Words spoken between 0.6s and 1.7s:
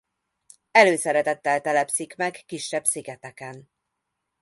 Előszeretettel